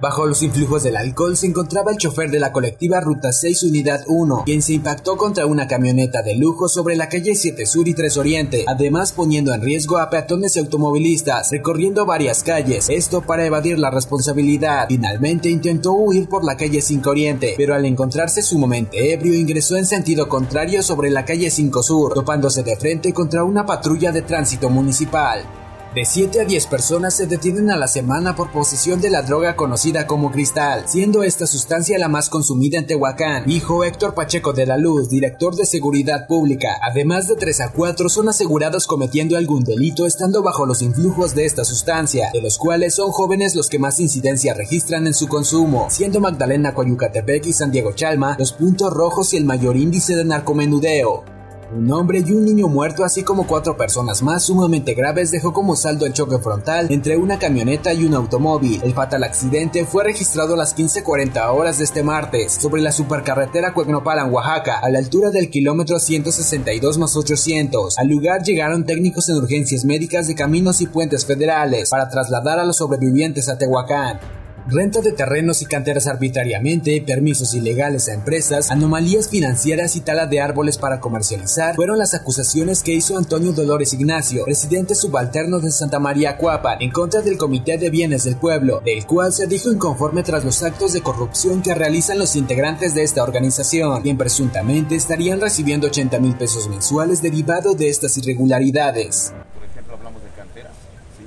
[0.00, 4.02] Bajo los influjos del alcohol se encontraba el chofer de la colectiva Ruta 6 Unidad
[4.08, 7.94] 1, quien se impactó contra una camioneta de lujo sobre la calle 7 Sur y
[7.94, 13.46] 3 Oriente, además poniendo en riesgo a peatones y automovilistas, recorriendo varias calles, esto para
[13.46, 14.86] evadir la responsabilidad.
[14.88, 19.86] Finalmente intentó huir por la calle 5 Oriente, pero al encontrarse sumamente ebrio ingresó en
[19.86, 24.68] sentido contrario sobre la calle 5 Sur, topándose de frente contra una patrulla de tránsito
[24.70, 25.63] municipal.
[25.94, 29.54] De 7 a 10 personas se detienen a la semana por posesión de la droga
[29.54, 34.66] conocida como cristal, siendo esta sustancia la más consumida en Tehuacán, dijo Héctor Pacheco de
[34.66, 36.80] la Luz, director de Seguridad Pública.
[36.82, 41.44] Además de 3 a 4 son asegurados cometiendo algún delito estando bajo los influjos de
[41.44, 45.86] esta sustancia, de los cuales son jóvenes los que más incidencia registran en su consumo,
[45.90, 50.24] siendo Magdalena Coyucatepec y San Diego Chalma los puntos rojos y el mayor índice de
[50.24, 51.33] narcomenudeo.
[51.74, 55.74] Un hombre y un niño muerto, así como cuatro personas más sumamente graves, dejó como
[55.74, 58.80] saldo el choque frontal entre una camioneta y un automóvil.
[58.84, 63.74] El fatal accidente fue registrado a las 15:40 horas de este martes sobre la supercarretera
[63.74, 67.98] Cuegnopalan, Oaxaca, a la altura del kilómetro 162 más 800.
[67.98, 72.64] Al lugar llegaron técnicos en urgencias médicas de caminos y puentes federales para trasladar a
[72.64, 74.20] los sobrevivientes a Tehuacán
[74.66, 80.40] renta de terrenos y canteras arbitrariamente, permisos ilegales a empresas, anomalías financieras y tala de
[80.40, 85.98] árboles para comercializar fueron las acusaciones que hizo Antonio Dolores Ignacio, presidente subalterno de Santa
[85.98, 90.22] María Cuapa, en contra del Comité de Bienes del Pueblo, del cual se dijo inconforme
[90.22, 95.40] tras los actos de corrupción que realizan los integrantes de esta organización, quien presuntamente estarían
[95.40, 99.34] recibiendo 80 mil pesos mensuales derivado de estas irregularidades.
[99.54, 100.70] Por ejemplo, hablamos de cantera,
[101.18, 101.26] ¿sí?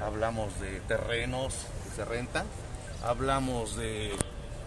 [0.00, 1.54] hablamos de terrenos
[2.04, 2.46] rentan,
[3.04, 4.10] hablamos de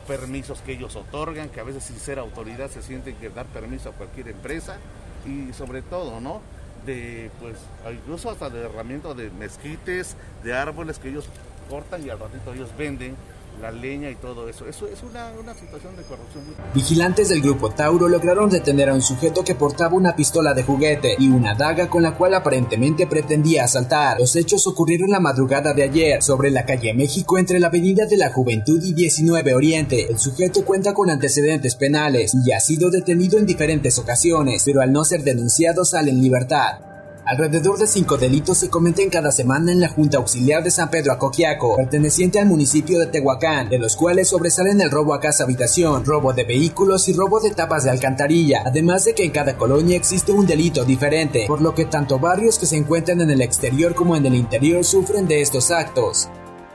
[0.08, 3.90] permisos que ellos otorgan, que a veces sin ser autoridad se sienten que dar permiso
[3.90, 4.78] a cualquier empresa
[5.26, 6.42] y sobre todo, ¿no?
[6.86, 7.56] De, pues,
[7.94, 11.30] incluso hasta de herramientas de mezquites, de árboles que ellos
[11.70, 13.16] cortan y al ratito ellos venden
[13.62, 14.68] la leña y todo eso.
[14.68, 16.44] Eso es una, situación de corrupción.
[16.74, 21.16] Vigilantes del grupo Tauro lograron detener a un sujeto que portaba una pistola de juguete
[21.18, 24.20] y una daga con la cual aparentemente pretendía asaltar.
[24.20, 28.18] Los hechos ocurrieron la madrugada de ayer sobre la calle México entre la Avenida de
[28.18, 30.08] la Juventud y 19 Oriente.
[30.10, 34.92] El sujeto cuenta con antecedentes penales y ha sido detenido en diferentes ocasiones, pero al
[34.92, 36.93] no ser denunciado sale en libertad.
[37.26, 41.14] Alrededor de cinco delitos se cometen cada semana en la Junta Auxiliar de San Pedro
[41.14, 46.04] Acoquiaco, perteneciente al municipio de Tehuacán, de los cuales sobresalen el robo a casa habitación,
[46.04, 49.96] robo de vehículos y robo de tapas de alcantarilla, además de que en cada colonia
[49.96, 53.96] existe un delito diferente, por lo que tanto barrios que se encuentran en el exterior
[53.96, 56.28] como en el interior sufren de estos actos.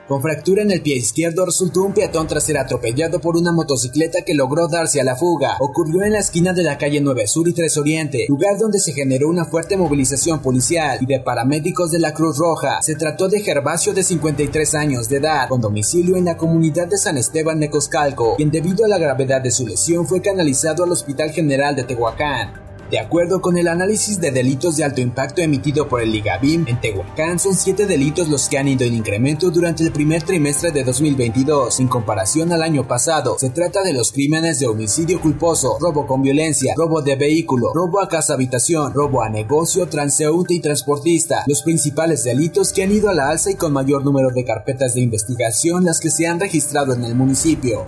[0.08, 4.22] Con fractura en el pie izquierdo resultó un peatón tras ser atropellado por una motocicleta
[4.22, 5.58] que logró darse a la fuga.
[5.60, 8.94] Ocurrió en la esquina de la calle 9 Sur y 3 Oriente, lugar donde se
[8.94, 12.80] generó una fuerte movilización policial y de paramédicos de la Cruz Roja.
[12.80, 16.96] Se trató de Gervasio de 53 años de edad, con domicilio en la comunidad de
[16.96, 21.32] San Esteban Necoscalco, quien debido a la gravedad de su lesión fue canalizado al Hospital
[21.32, 22.67] General de Tehuacán.
[22.90, 26.80] De acuerdo con el análisis de delitos de alto impacto emitido por el Ligabim, en
[26.80, 30.84] Tehuacán son siete delitos los que han ido en incremento durante el primer trimestre de
[30.84, 33.36] 2022, en comparación al año pasado.
[33.38, 38.00] Se trata de los crímenes de homicidio culposo, robo con violencia, robo de vehículo, robo
[38.00, 43.10] a casa habitación, robo a negocio, transeúnte y transportista, los principales delitos que han ido
[43.10, 46.40] a la alza y con mayor número de carpetas de investigación las que se han
[46.40, 47.84] registrado en el municipio.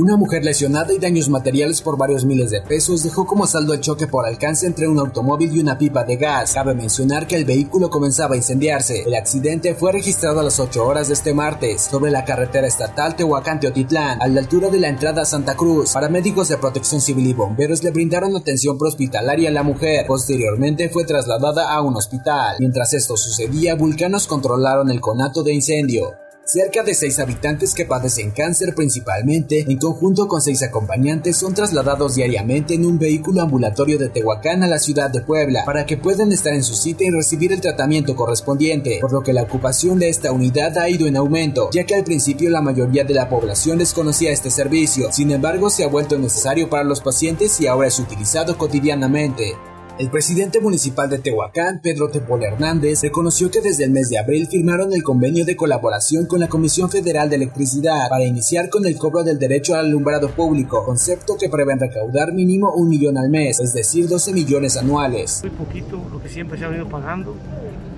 [0.00, 3.80] Una mujer lesionada y daños materiales por varios miles de pesos dejó como saldo el
[3.80, 6.54] choque por alcance entre un automóvil y una pipa de gas.
[6.54, 9.02] Cabe mencionar que el vehículo comenzaba a incendiarse.
[9.02, 13.14] El accidente fue registrado a las 8 horas de este martes sobre la carretera estatal
[13.14, 15.92] Tehuacán-Teotitlán, a la altura de la entrada a Santa Cruz.
[15.92, 20.06] Paramédicos de protección civil y bomberos le brindaron atención prehospitalaria a la mujer.
[20.06, 22.56] Posteriormente fue trasladada a un hospital.
[22.58, 26.14] Mientras esto sucedía, vulcanos controlaron el conato de incendio.
[26.52, 32.16] Cerca de seis habitantes que padecen cáncer principalmente, en conjunto con seis acompañantes, son trasladados
[32.16, 36.32] diariamente en un vehículo ambulatorio de Tehuacán a la ciudad de Puebla para que puedan
[36.32, 40.08] estar en su cita y recibir el tratamiento correspondiente, por lo que la ocupación de
[40.08, 43.78] esta unidad ha ido en aumento, ya que al principio la mayoría de la población
[43.78, 48.00] desconocía este servicio, sin embargo se ha vuelto necesario para los pacientes y ahora es
[48.00, 49.54] utilizado cotidianamente.
[50.00, 54.48] El presidente municipal de Tehuacán, Pedro Tepol Hernández, reconoció que desde el mes de abril
[54.50, 58.96] firmaron el convenio de colaboración con la Comisión Federal de Electricidad para iniciar con el
[58.96, 63.60] cobro del derecho al alumbrado público, concepto que prevén recaudar mínimo un millón al mes,
[63.60, 65.42] es decir, 12 millones anuales.
[65.42, 67.36] Muy poquito lo que siempre se ha venido pagando,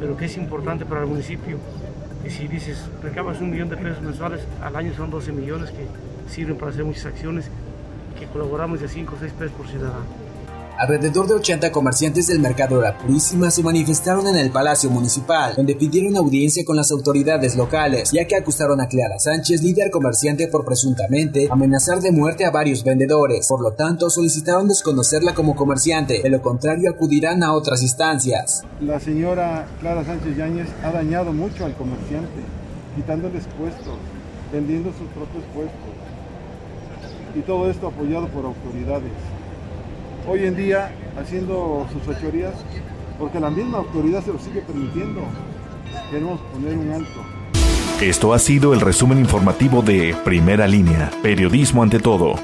[0.01, 1.57] pero que es importante para el municipio.
[2.27, 5.87] Y si dices, recabas un millón de pesos mensuales, al año son 12 millones que
[6.35, 7.45] sirven para hacer muchas acciones,
[8.19, 10.22] que colaboramos de 5 o 6 pesos por ciudadano.
[10.79, 15.77] Alrededor de 80 comerciantes del mercado La Purísima se manifestaron en el Palacio Municipal, donde
[15.77, 20.65] pidieron audiencia con las autoridades locales, ya que acusaron a Clara Sánchez, líder comerciante, por
[20.65, 23.47] presuntamente amenazar de muerte a varios vendedores.
[23.47, 28.65] Por lo tanto, solicitaron desconocerla como comerciante, de lo contrario acudirán a otras instancias.
[28.81, 32.41] La señora Clara Sánchez Yáñez ha dañado mucho al comerciante,
[32.97, 33.99] quitándoles puestos,
[34.53, 35.79] vendiendo sus propios puestos.
[37.35, 39.13] Y todo esto apoyado por autoridades
[40.27, 42.55] hoy en día haciendo sus fechorías
[43.19, 45.21] porque la misma autoridad se lo sigue permitiendo.
[46.11, 47.21] Queremos poner un alto.
[48.01, 52.35] Esto ha sido el resumen informativo de Primera Línea, Periodismo ante todo.